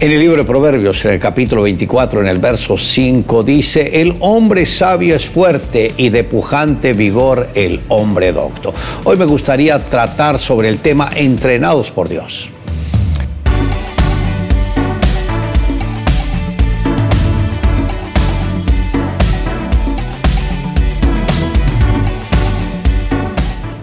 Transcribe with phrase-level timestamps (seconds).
[0.00, 4.14] En el libro de Proverbios, en el capítulo 24, en el verso 5, dice, el
[4.20, 8.72] hombre sabio es fuerte y de pujante vigor el hombre docto.
[9.02, 12.48] Hoy me gustaría tratar sobre el tema entrenados por Dios.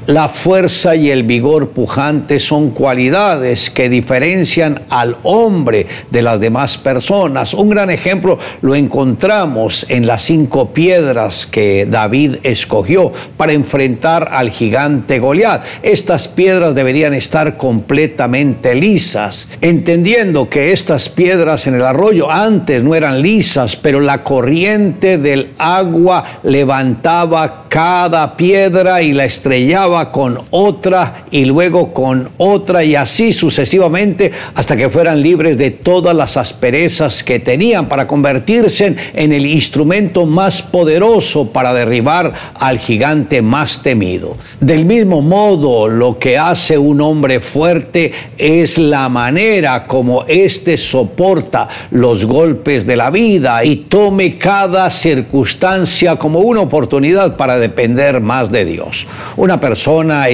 [0.07, 6.77] La fuerza y el vigor pujante son cualidades que diferencian al hombre de las demás
[6.77, 7.55] personas.
[7.55, 14.51] Un gran ejemplo lo encontramos en las cinco piedras que David escogió para enfrentar al
[14.51, 15.63] gigante Goliat.
[15.81, 22.93] Estas piedras deberían estar completamente lisas, entendiendo que estas piedras en el arroyo antes no
[22.93, 31.24] eran lisas, pero la corriente del agua levantaba cada piedra y la estrellaba con otra
[31.35, 37.23] y luego con otra y así sucesivamente hasta que fueran libres de todas las asperezas
[37.23, 44.37] que tenían para convertirse en el instrumento más poderoso para derribar al gigante más temido.
[44.61, 51.67] Del mismo modo, lo que hace un hombre fuerte es la manera como éste soporta
[51.91, 58.49] los golpes de la vida y tome cada circunstancia como una oportunidad para depender más
[58.49, 59.05] de Dios.
[59.35, 60.29] Una persona persona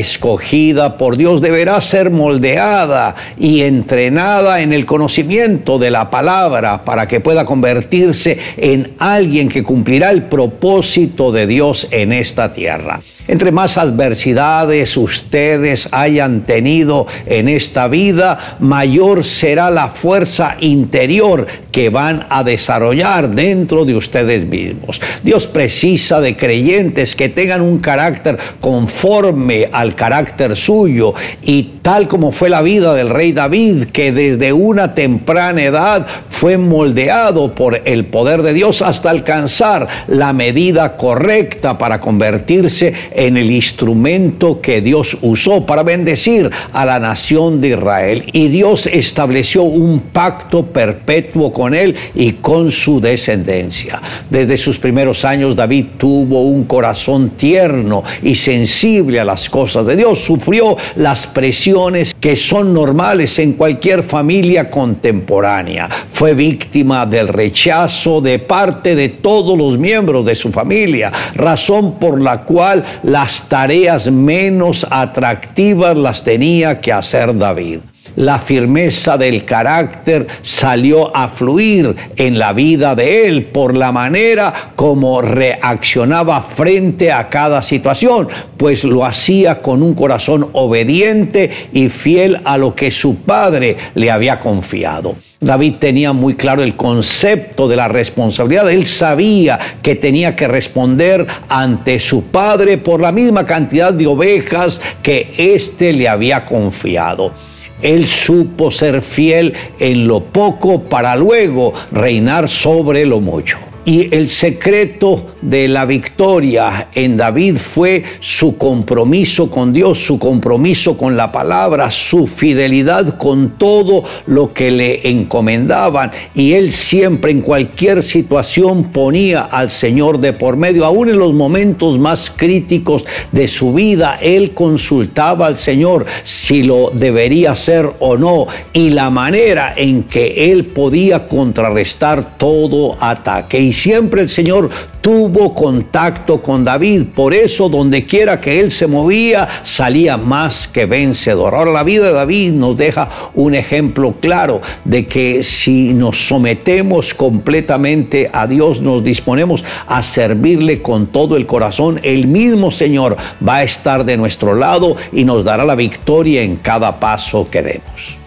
[0.97, 7.19] por Dios deberá ser moldeada y entrenada en el conocimiento de la palabra para que
[7.19, 13.01] pueda convertirse en alguien que cumplirá el propósito de Dios en esta tierra.
[13.31, 21.89] Entre más adversidades ustedes hayan tenido en esta vida, mayor será la fuerza interior que
[21.89, 24.99] van a desarrollar dentro de ustedes mismos.
[25.23, 32.33] Dios precisa de creyentes que tengan un carácter conforme al carácter suyo y tal como
[32.33, 38.03] fue la vida del rey David, que desde una temprana edad fue moldeado por el
[38.07, 45.17] poder de Dios hasta alcanzar la medida correcta para convertirse en el instrumento que Dios
[45.21, 48.23] usó para bendecir a la nación de Israel.
[48.33, 54.01] Y Dios estableció un pacto perpetuo con él y con su descendencia.
[54.29, 59.95] Desde sus primeros años David tuvo un corazón tierno y sensible a las cosas de
[59.95, 60.19] Dios.
[60.19, 65.89] Sufrió las presiones que son normales en cualquier familia contemporánea.
[66.11, 72.21] Fue víctima del rechazo de parte de todos los miembros de su familia, razón por
[72.21, 77.79] la cual las tareas menos atractivas las tenía que hacer David
[78.15, 84.71] la firmeza del carácter salió a fluir en la vida de él por la manera
[84.75, 88.27] como reaccionaba frente a cada situación,
[88.57, 94.11] pues lo hacía con un corazón obediente y fiel a lo que su padre le
[94.11, 95.15] había confiado.
[95.39, 98.69] David tenía muy claro el concepto de la responsabilidad.
[98.69, 104.79] Él sabía que tenía que responder ante su padre por la misma cantidad de ovejas
[105.01, 107.31] que éste le había confiado.
[107.81, 113.70] Él supo ser fiel en lo poco para luego reinar sobre lo mucho.
[113.83, 120.95] Y el secreto de la victoria en David fue su compromiso con Dios, su compromiso
[120.95, 126.11] con la palabra, su fidelidad con todo lo que le encomendaban.
[126.35, 131.33] Y él siempre en cualquier situación ponía al Señor de por medio, aún en los
[131.33, 138.15] momentos más críticos de su vida, él consultaba al Señor si lo debería hacer o
[138.15, 144.69] no y la manera en que él podía contrarrestar todo ataque y siempre el Señor
[144.99, 147.03] tuvo contacto con David.
[147.15, 151.55] Por eso, donde quiera que él se movía, salía más que vencedor.
[151.55, 157.13] Ahora, la vida de David nos deja un ejemplo claro de que si nos sometemos
[157.13, 163.15] completamente a Dios, nos disponemos a servirle con todo el corazón, el mismo Señor
[163.47, 167.61] va a estar de nuestro lado y nos dará la victoria en cada paso que
[167.61, 168.20] demos.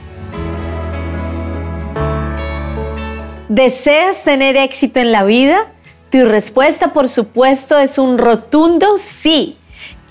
[3.54, 5.68] ¿Deseas tener éxito en la vida?
[6.10, 9.56] Tu respuesta, por supuesto, es un rotundo sí.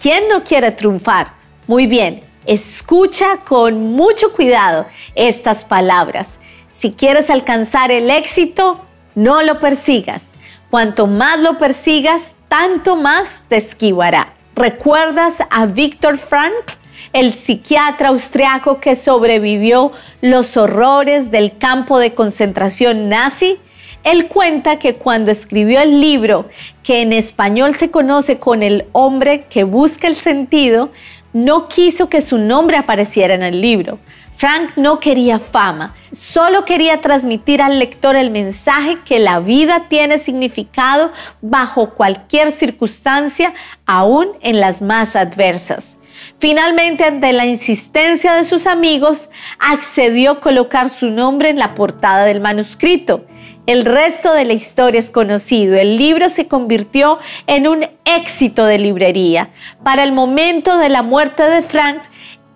[0.02, 1.34] ¿Quién no quiere triunfar?
[1.68, 6.40] Muy bien, escucha con mucho cuidado estas palabras.
[6.72, 8.80] Si quieres alcanzar el éxito,
[9.14, 10.32] no lo persigas.
[10.70, 14.36] Cuanto más lo persigas, tanto más te esquivará.
[14.56, 16.76] ¿Recuerdas a Víctor Frankl?
[17.14, 23.60] El psiquiatra austriaco que sobrevivió los horrores del campo de concentración nazi,
[24.04, 26.50] él cuenta que cuando escribió el libro,
[26.84, 30.92] que en español se conoce con el hombre que busca el sentido,
[31.32, 34.00] no quiso que su nombre apareciera en el libro.
[34.36, 40.18] Frank no quería fama, solo quería transmitir al lector el mensaje que la vida tiene
[40.18, 41.12] significado
[41.42, 43.54] bajo cualquier circunstancia,
[43.86, 45.98] aún en las más adversas.
[46.44, 49.30] Finalmente, ante la insistencia de sus amigos,
[49.60, 53.24] accedió a colocar su nombre en la portada del manuscrito.
[53.66, 55.78] El resto de la historia es conocido.
[55.78, 59.52] El libro se convirtió en un éxito de librería.
[59.86, 62.02] Para el momento de la muerte de Frank,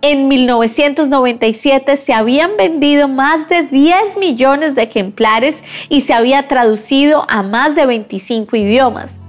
[0.02, 5.56] en 1997 se habían vendido más de 10 millones de ejemplares
[5.88, 9.22] y se había traducido a más de 25 idiomas.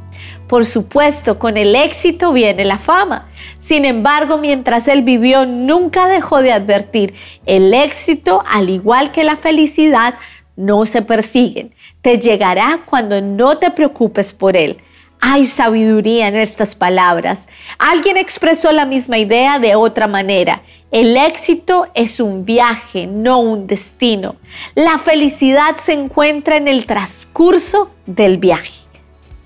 [0.48, 3.28] Por supuesto, con el éxito viene la fama.
[3.58, 7.14] Sin embargo, mientras él vivió, nunca dejó de advertir,
[7.44, 10.14] el éxito, al igual que la felicidad,
[10.56, 11.74] no se persiguen.
[12.00, 14.78] Te llegará cuando no te preocupes por él.
[15.20, 17.48] Hay sabiduría en estas palabras.
[17.78, 20.62] Alguien expresó la misma idea de otra manera.
[20.90, 24.36] El éxito es un viaje, no un destino.
[24.74, 28.87] La felicidad se encuentra en el transcurso del viaje.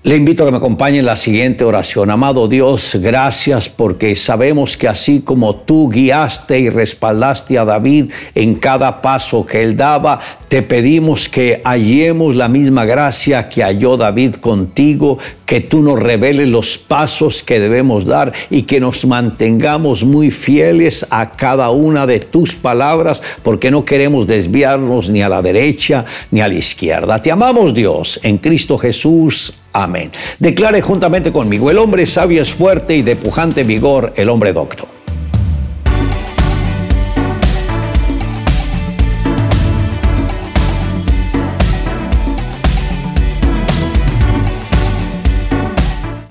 [0.05, 2.11] Le invito a que me acompañe en la siguiente oración.
[2.11, 8.55] Amado Dios, gracias porque sabemos que así como tú guiaste y respaldaste a David en
[8.55, 10.19] cada paso que él daba,
[10.53, 15.17] te pedimos que hallemos la misma gracia que halló David contigo,
[15.47, 21.07] que tú nos reveles los pasos que debemos dar y que nos mantengamos muy fieles
[21.09, 26.39] a cada una de tus palabras, porque no queremos desviarnos ni a la derecha ni
[26.39, 27.19] a la izquierda.
[27.19, 29.55] Te amamos Dios en Cristo Jesús.
[29.71, 30.11] Amén.
[30.37, 34.92] Declare juntamente conmigo, el hombre sabio es fuerte y de pujante vigor, el hombre docto.